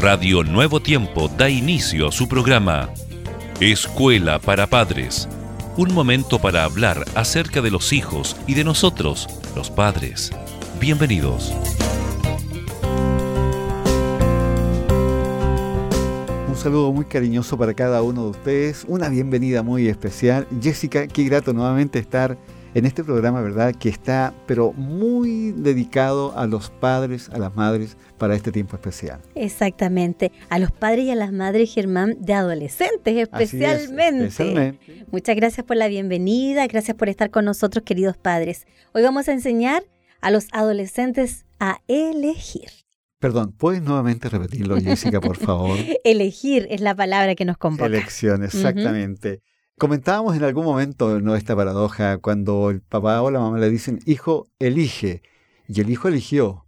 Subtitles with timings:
[0.00, 2.88] Radio Nuevo Tiempo da inicio a su programa
[3.58, 5.28] Escuela para Padres.
[5.76, 9.26] Un momento para hablar acerca de los hijos y de nosotros,
[9.56, 10.30] los padres.
[10.78, 11.52] Bienvenidos.
[16.48, 20.46] Un saludo muy cariñoso para cada uno de ustedes, una bienvenida muy especial.
[20.62, 22.38] Jessica, qué grato nuevamente estar
[22.74, 23.74] en este programa, ¿verdad?
[23.74, 29.20] Que está, pero muy dedicado a los padres, a las madres para este tiempo especial.
[29.34, 34.78] Exactamente, a los padres y a las madres, Germán, de adolescentes especialmente.
[35.10, 38.66] Muchas gracias por la bienvenida, gracias por estar con nosotros, queridos padres.
[38.92, 39.84] Hoy vamos a enseñar
[40.20, 42.68] a los adolescentes a elegir.
[43.18, 45.76] Perdón, ¿puedes nuevamente repetirlo, Jessica, por favor?
[46.04, 47.86] elegir es la palabra que nos convoca.
[47.86, 49.40] Elección, exactamente.
[49.78, 51.36] Comentábamos en algún momento ¿no?
[51.36, 55.22] esta paradoja cuando el papá o la mamá le dicen, hijo, elige,
[55.68, 56.64] y el hijo eligió.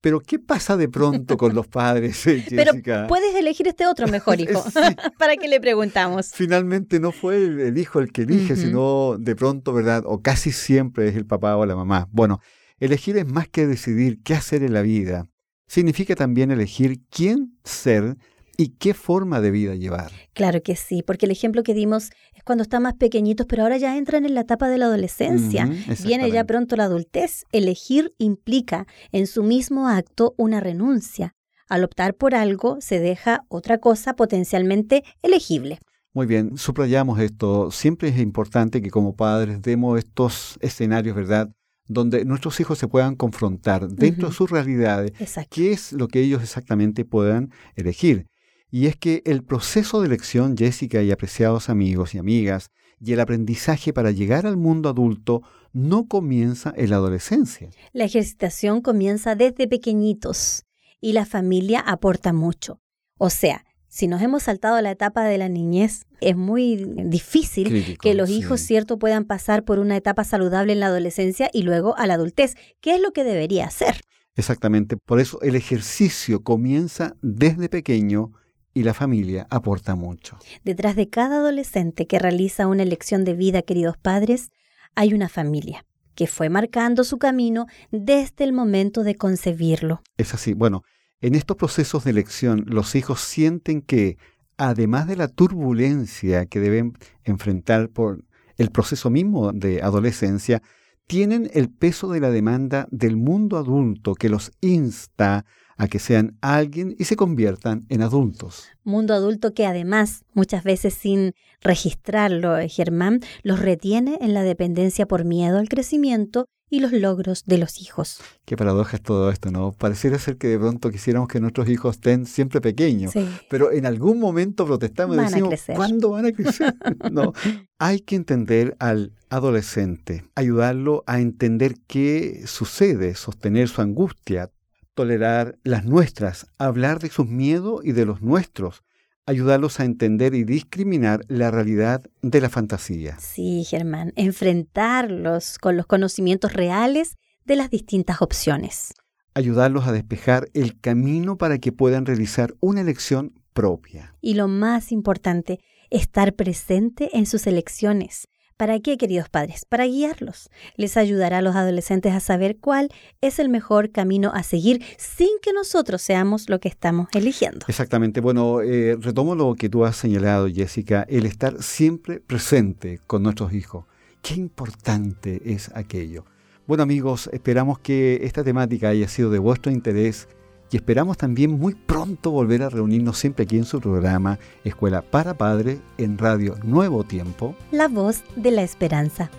[0.00, 2.72] Pero ¿qué pasa de pronto con los padres, eh, Pero
[3.08, 4.64] puedes elegir este otro mejor hijo.
[5.18, 6.32] ¿Para qué le preguntamos?
[6.34, 10.02] Finalmente no fue el, hijo el que elige, sino de pronto, ¿verdad?
[10.06, 12.08] O casi siempre es el papá o la mamá.
[12.10, 12.40] Bueno,
[12.80, 15.28] elegir es más que decidir qué hacer en la vida.
[15.68, 18.16] Significa también elegir quién ser
[18.62, 20.12] y qué forma de vida llevar.
[20.32, 23.76] Claro que sí, porque el ejemplo que dimos es cuando están más pequeñitos, pero ahora
[23.76, 25.68] ya entran en la etapa de la adolescencia.
[26.04, 27.44] Viene ya pronto la adultez.
[27.52, 31.34] Elegir implica en su mismo acto una renuncia.
[31.68, 35.78] Al optar por algo se deja otra cosa potencialmente elegible.
[36.14, 37.70] Muy bien, subrayamos esto.
[37.70, 41.50] Siempre es importante que como padres demos estos escenarios, ¿verdad?
[41.88, 45.12] donde nuestros hijos se puedan confrontar dentro de sus realidades,
[45.50, 48.26] qué es lo que ellos exactamente puedan elegir.
[48.74, 53.20] Y es que el proceso de elección, Jessica y apreciados amigos y amigas, y el
[53.20, 55.42] aprendizaje para llegar al mundo adulto
[55.74, 57.68] no comienza en la adolescencia.
[57.92, 60.64] La ejercitación comienza desde pequeñitos
[61.02, 62.80] y la familia aporta mucho.
[63.18, 67.98] O sea, si nos hemos saltado a la etapa de la niñez, es muy difícil
[68.00, 71.94] que los hijos, cierto, puedan pasar por una etapa saludable en la adolescencia y luego
[71.98, 72.54] a la adultez.
[72.80, 74.00] ¿Qué es lo que debería hacer?
[74.34, 74.96] Exactamente.
[74.96, 78.32] Por eso el ejercicio comienza desde pequeño
[78.74, 80.38] y la familia aporta mucho.
[80.64, 84.50] Detrás de cada adolescente que realiza una elección de vida, queridos padres,
[84.94, 85.84] hay una familia
[86.14, 90.02] que fue marcando su camino desde el momento de concebirlo.
[90.16, 90.52] Es así.
[90.52, 90.82] Bueno,
[91.20, 94.18] en estos procesos de elección los hijos sienten que,
[94.56, 96.92] además de la turbulencia que deben
[97.24, 98.24] enfrentar por
[98.58, 100.62] el proceso mismo de adolescencia,
[101.06, 105.44] tienen el peso de la demanda del mundo adulto que los insta
[105.82, 108.68] a que sean alguien y se conviertan en adultos.
[108.84, 115.06] Mundo adulto que además, muchas veces sin registrarlo, eh, Germán, los retiene en la dependencia
[115.06, 118.20] por miedo al crecimiento y los logros de los hijos.
[118.44, 119.72] Qué paradoja es todo esto, ¿no?
[119.72, 123.12] Pareciera ser que de pronto quisiéramos que nuestros hijos estén siempre pequeños,
[123.50, 126.76] pero en algún momento protestamos y decimos, ¿cuándo van a crecer?
[127.10, 127.32] no,
[127.78, 134.48] hay que entender al adolescente, ayudarlo a entender qué sucede, sostener su angustia,
[134.94, 138.82] tolerar las nuestras, hablar de sus miedos y de los nuestros,
[139.26, 143.18] ayudarlos a entender y discriminar la realidad de la fantasía.
[143.18, 148.94] Sí, Germán, enfrentarlos con los conocimientos reales de las distintas opciones.
[149.34, 154.14] Ayudarlos a despejar el camino para que puedan realizar una elección propia.
[154.20, 155.60] Y lo más importante,
[155.90, 158.28] estar presente en sus elecciones,
[158.62, 159.64] ¿Para qué, queridos padres?
[159.64, 160.48] Para guiarlos.
[160.76, 162.90] Les ayudará a los adolescentes a saber cuál
[163.20, 167.66] es el mejor camino a seguir sin que nosotros seamos lo que estamos eligiendo.
[167.66, 168.20] Exactamente.
[168.20, 173.52] Bueno, eh, retomo lo que tú has señalado, Jessica, el estar siempre presente con nuestros
[173.52, 173.84] hijos.
[174.22, 176.24] Qué importante es aquello.
[176.64, 180.28] Bueno amigos, esperamos que esta temática haya sido de vuestro interés
[180.72, 185.34] y esperamos también muy pronto volver a reunirnos siempre aquí en su programa Escuela para
[185.34, 187.54] Padres en Radio Nuevo Tiempo.
[187.70, 189.30] La voz de la esperanza.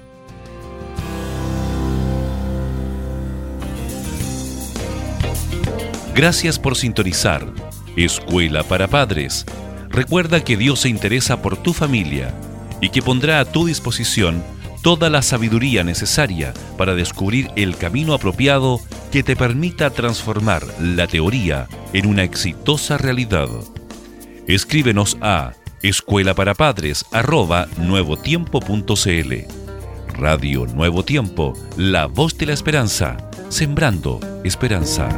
[6.16, 7.52] Gracias por sintonizar
[7.98, 9.46] Escuela para Padres.
[9.90, 12.32] Recuerda que Dios se interesa por tu familia
[12.80, 14.44] y que pondrá a tu disposición
[14.84, 18.82] toda la sabiduría necesaria para descubrir el camino apropiado
[19.12, 23.48] que te permita transformar la teoría en una exitosa realidad.
[24.46, 27.06] Escríbenos a escuela para padres
[27.78, 29.34] nuevotiempo.cl.
[30.20, 33.18] Radio Nuevo Tiempo, la voz de la esperanza,
[33.50, 35.10] sembrando esperanza.